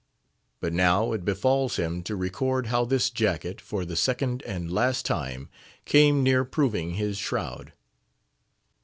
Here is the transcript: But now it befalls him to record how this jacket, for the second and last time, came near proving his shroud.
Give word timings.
But 0.61 0.73
now 0.73 1.11
it 1.13 1.23
befalls 1.23 1.75
him 1.75 2.01
to 2.05 2.15
record 2.15 2.65
how 2.65 2.85
this 2.85 3.11
jacket, 3.11 3.61
for 3.61 3.85
the 3.85 3.95
second 3.95 4.41
and 4.47 4.71
last 4.71 5.05
time, 5.05 5.47
came 5.85 6.23
near 6.23 6.43
proving 6.43 6.95
his 6.95 7.19
shroud. 7.19 7.73